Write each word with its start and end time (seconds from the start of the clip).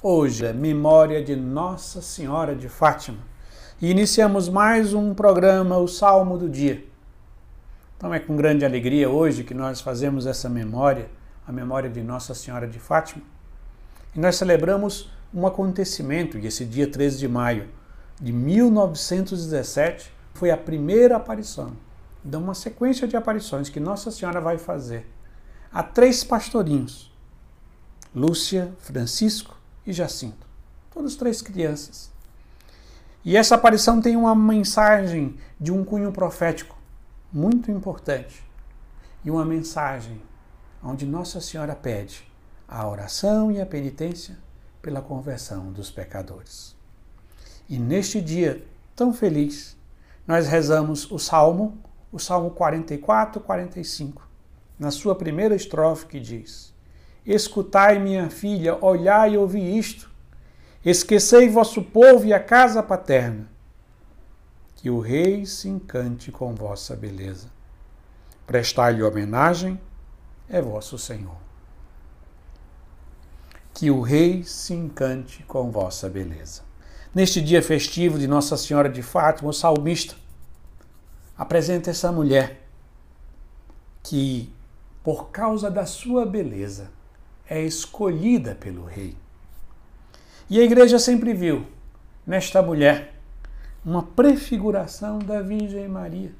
Hoje 0.00 0.46
é 0.46 0.52
memória 0.52 1.20
de 1.24 1.34
Nossa 1.34 2.00
Senhora 2.00 2.54
de 2.54 2.68
Fátima 2.68 3.18
e 3.82 3.90
iniciamos 3.90 4.48
mais 4.48 4.94
um 4.94 5.12
programa, 5.12 5.76
o 5.76 5.88
Salmo 5.88 6.38
do 6.38 6.48
Dia. 6.48 6.86
Então 7.96 8.14
é 8.14 8.20
com 8.20 8.36
grande 8.36 8.64
alegria 8.64 9.10
hoje 9.10 9.42
que 9.42 9.54
nós 9.54 9.80
fazemos 9.80 10.24
essa 10.24 10.48
memória, 10.48 11.10
a 11.44 11.50
memória 11.50 11.90
de 11.90 12.00
Nossa 12.00 12.32
Senhora 12.32 12.68
de 12.68 12.78
Fátima. 12.78 13.24
E 14.14 14.20
nós 14.20 14.36
celebramos 14.36 15.10
um 15.34 15.44
acontecimento, 15.44 16.38
e 16.38 16.46
esse 16.46 16.64
dia 16.64 16.88
13 16.88 17.18
de 17.18 17.26
maio 17.26 17.68
de 18.20 18.32
1917 18.32 20.12
foi 20.32 20.52
a 20.52 20.56
primeira 20.56 21.16
aparição. 21.16 21.72
Então, 22.24 22.40
uma 22.40 22.54
sequência 22.54 23.08
de 23.08 23.16
aparições 23.16 23.68
que 23.68 23.80
Nossa 23.80 24.12
Senhora 24.12 24.40
vai 24.40 24.58
fazer 24.58 25.10
a 25.72 25.82
três 25.82 26.22
pastorinhos: 26.22 27.12
Lúcia, 28.14 28.72
Francisco 28.78 29.57
e 29.88 29.92
Jacinto. 29.92 30.46
Todos 30.90 31.16
três 31.16 31.40
crianças. 31.40 32.10
E 33.24 33.36
essa 33.36 33.54
aparição 33.54 34.00
tem 34.00 34.16
uma 34.16 34.34
mensagem 34.34 35.36
de 35.58 35.72
um 35.72 35.82
cunho 35.84 36.12
profético 36.12 36.78
muito 37.32 37.70
importante. 37.70 38.44
E 39.24 39.30
uma 39.30 39.44
mensagem 39.44 40.20
onde 40.82 41.06
Nossa 41.06 41.40
Senhora 41.40 41.74
pede 41.74 42.30
a 42.68 42.86
oração 42.86 43.50
e 43.50 43.60
a 43.60 43.66
penitência 43.66 44.38
pela 44.82 45.00
conversão 45.00 45.72
dos 45.72 45.90
pecadores. 45.90 46.76
E 47.68 47.78
neste 47.78 48.20
dia 48.20 48.64
tão 48.94 49.12
feliz, 49.12 49.76
nós 50.26 50.46
rezamos 50.46 51.10
o 51.10 51.18
Salmo, 51.18 51.78
o 52.12 52.18
Salmo 52.18 52.50
44, 52.50 53.40
45, 53.40 54.28
na 54.78 54.90
sua 54.90 55.14
primeira 55.14 55.54
estrofe 55.54 56.06
que 56.06 56.20
diz: 56.20 56.74
Escutai, 57.24 57.98
minha 57.98 58.30
filha, 58.30 58.78
olhai 58.84 59.34
e 59.34 59.38
ouvi 59.38 59.78
isto. 59.78 60.10
Esquecei 60.84 61.48
vosso 61.48 61.82
povo 61.82 62.24
e 62.24 62.32
a 62.32 62.40
casa 62.40 62.82
paterna. 62.82 63.48
Que 64.76 64.88
o 64.88 65.00
rei 65.00 65.44
se 65.44 65.68
encante 65.68 66.30
com 66.30 66.54
vossa 66.54 66.94
beleza. 66.96 67.48
Prestai-lhe 68.46 69.02
homenagem, 69.02 69.78
é 70.48 70.62
vosso 70.62 70.96
Senhor. 70.98 71.36
Que 73.74 73.90
o 73.90 74.00
rei 74.00 74.42
se 74.44 74.72
encante 74.72 75.42
com 75.42 75.70
vossa 75.70 76.08
beleza. 76.08 76.62
Neste 77.14 77.40
dia 77.40 77.62
festivo 77.62 78.18
de 78.18 78.26
Nossa 78.26 78.56
Senhora 78.56 78.88
de 78.88 79.02
Fátima, 79.02 79.50
o 79.50 79.52
salmista 79.52 80.14
apresenta 81.36 81.90
essa 81.90 82.10
mulher 82.10 82.68
que, 84.02 84.52
por 85.02 85.30
causa 85.30 85.70
da 85.70 85.86
sua 85.86 86.24
beleza, 86.24 86.90
é 87.48 87.62
escolhida 87.62 88.54
pelo 88.54 88.84
rei. 88.84 89.16
E 90.50 90.60
a 90.60 90.64
igreja 90.64 90.98
sempre 90.98 91.32
viu 91.32 91.66
nesta 92.26 92.60
mulher 92.62 93.14
uma 93.84 94.02
prefiguração 94.02 95.18
da 95.18 95.40
Virgem 95.40 95.88
Maria, 95.88 96.32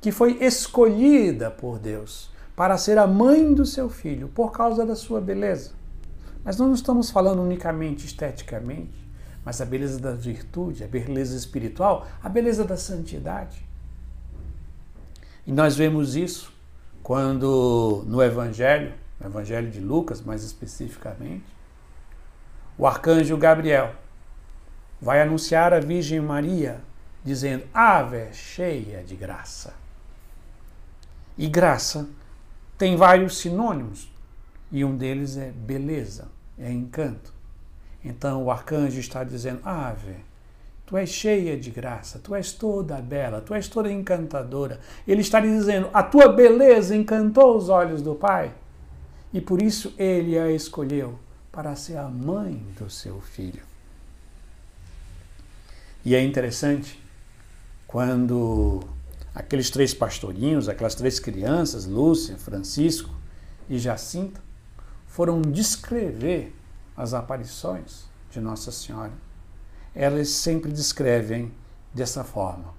que 0.00 0.12
foi 0.12 0.38
escolhida 0.44 1.50
por 1.50 1.78
Deus 1.78 2.30
para 2.54 2.76
ser 2.76 2.98
a 2.98 3.06
mãe 3.06 3.52
do 3.54 3.64
seu 3.64 3.88
filho 3.88 4.28
por 4.28 4.52
causa 4.52 4.84
da 4.84 4.94
sua 4.94 5.20
beleza. 5.20 5.72
Mas 6.44 6.56
não 6.56 6.72
estamos 6.72 7.10
falando 7.10 7.42
unicamente 7.42 8.06
esteticamente, 8.06 9.06
mas 9.44 9.60
a 9.60 9.64
beleza 9.64 9.98
da 9.98 10.12
virtude, 10.12 10.84
a 10.84 10.88
beleza 10.88 11.36
espiritual, 11.36 12.06
a 12.22 12.28
beleza 12.28 12.64
da 12.64 12.76
santidade. 12.76 13.64
E 15.46 15.52
nós 15.52 15.76
vemos 15.76 16.14
isso 16.14 16.52
quando 17.02 18.04
no 18.06 18.22
Evangelho 18.22 18.92
no 19.20 19.26
Evangelho 19.26 19.70
de 19.70 19.80
Lucas, 19.80 20.20
mais 20.20 20.44
especificamente, 20.44 21.44
o 22.76 22.86
arcanjo 22.86 23.36
Gabriel 23.36 23.94
vai 25.00 25.20
anunciar 25.20 25.72
a 25.72 25.80
Virgem 25.80 26.20
Maria, 26.20 26.80
dizendo: 27.24 27.64
Ave 27.74 28.32
cheia 28.32 29.02
de 29.02 29.16
graça. 29.16 29.74
E 31.36 31.48
graça 31.48 32.08
tem 32.76 32.96
vários 32.96 33.38
sinônimos, 33.38 34.10
e 34.70 34.84
um 34.84 34.96
deles 34.96 35.36
é 35.36 35.50
beleza, 35.50 36.28
é 36.58 36.70
encanto. 36.70 37.32
Então 38.04 38.44
o 38.44 38.50
arcanjo 38.50 39.00
está 39.00 39.24
dizendo: 39.24 39.60
Ave, 39.64 40.16
tu 40.86 40.96
és 40.96 41.08
cheia 41.08 41.58
de 41.58 41.70
graça, 41.70 42.20
tu 42.20 42.32
és 42.32 42.52
toda 42.52 42.96
bela, 43.02 43.40
tu 43.40 43.54
és 43.54 43.66
toda 43.66 43.90
encantadora. 43.90 44.78
Ele 45.06 45.20
está 45.20 45.40
dizendo: 45.40 45.90
A 45.92 46.04
tua 46.04 46.28
beleza 46.28 46.94
encantou 46.94 47.56
os 47.56 47.68
olhos 47.68 48.00
do 48.02 48.14
Pai 48.14 48.52
e 49.32 49.40
por 49.40 49.60
isso 49.60 49.92
ele 49.98 50.38
a 50.38 50.50
escolheu 50.50 51.18
para 51.52 51.74
ser 51.76 51.96
a 51.96 52.08
mãe 52.08 52.64
do 52.78 52.88
seu 52.88 53.20
filho. 53.20 53.62
E 56.04 56.14
é 56.14 56.22
interessante 56.22 57.02
quando 57.86 58.80
aqueles 59.34 59.70
três 59.70 59.92
pastorinhos, 59.92 60.68
aquelas 60.68 60.94
três 60.94 61.18
crianças, 61.18 61.86
Lúcia, 61.86 62.36
Francisco 62.38 63.10
e 63.68 63.78
Jacinta, 63.78 64.40
foram 65.06 65.42
descrever 65.42 66.54
as 66.96 67.12
aparições 67.12 68.04
de 68.30 68.40
Nossa 68.40 68.70
Senhora. 68.70 69.12
Elas 69.94 70.28
sempre 70.28 70.70
descrevem 70.72 71.52
dessa 71.92 72.22
forma. 72.24 72.74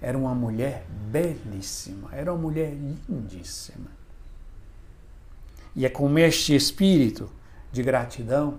Era 0.00 0.16
uma 0.16 0.34
mulher 0.34 0.86
belíssima, 1.10 2.10
era 2.12 2.32
uma 2.32 2.40
mulher 2.40 2.72
lindíssima 2.72 4.03
e 5.74 5.84
é 5.84 5.88
com 5.88 6.18
este 6.18 6.54
espírito 6.54 7.30
de 7.72 7.82
gratidão, 7.82 8.58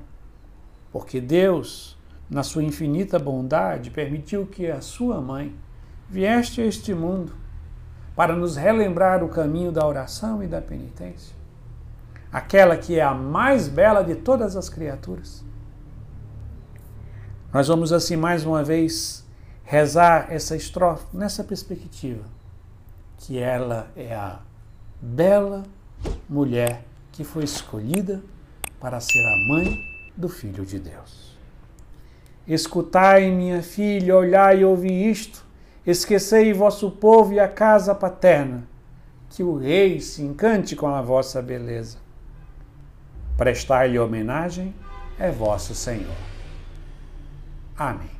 porque 0.91 1.21
Deus, 1.21 1.97
na 2.29 2.43
sua 2.43 2.63
infinita 2.63 3.17
bondade, 3.17 3.89
permitiu 3.89 4.45
que 4.45 4.69
a 4.69 4.81
sua 4.81 5.21
mãe 5.21 5.55
vieste 6.09 6.61
a 6.61 6.65
este 6.65 6.93
mundo 6.93 7.33
para 8.15 8.35
nos 8.35 8.55
relembrar 8.55 9.23
o 9.23 9.29
caminho 9.29 9.71
da 9.71 9.85
oração 9.85 10.43
e 10.43 10.47
da 10.47 10.61
penitência. 10.61 11.35
Aquela 12.31 12.77
que 12.77 12.99
é 12.99 13.03
a 13.03 13.13
mais 13.13 13.67
bela 13.67 14.03
de 14.03 14.15
todas 14.15 14.55
as 14.55 14.69
criaturas. 14.69 15.43
Nós 17.53 17.67
vamos 17.67 17.93
assim 17.93 18.17
mais 18.17 18.45
uma 18.45 18.63
vez 18.63 19.25
rezar 19.63 20.27
essa 20.29 20.55
estrofe 20.55 21.05
nessa 21.13 21.43
perspectiva, 21.43 22.23
que 23.17 23.37
ela 23.37 23.87
é 23.95 24.13
a 24.13 24.39
bela 25.01 25.63
mulher 26.29 26.83
que 27.15 27.23
foi 27.23 27.45
escolhida 27.45 28.21
para 28.79 28.99
ser 28.99 29.25
a 29.25 29.47
mãe 29.47 29.79
do 30.15 30.27
Filho 30.27 30.65
de 30.65 30.77
Deus. 30.77 31.35
Escutai, 32.45 33.31
minha 33.31 33.63
filha, 33.63 34.15
olhai 34.15 34.59
e 34.59 34.65
ouvi 34.65 35.09
isto, 35.09 35.43
esquecei 35.87 36.53
vosso 36.53 36.91
povo 36.91 37.33
e 37.33 37.39
a 37.39 37.47
casa 37.47 37.95
paterna, 37.95 38.67
que 39.29 39.41
o 39.41 39.57
rei 39.57 40.01
se 40.01 40.21
encante 40.21 40.75
com 40.75 40.87
a 40.87 41.01
vossa 41.01 41.41
beleza. 41.41 41.97
Prestai-lhe 43.37 43.97
homenagem, 43.97 44.75
é 45.17 45.31
vosso 45.31 45.73
Senhor. 45.73 46.15
Amém. 47.77 48.14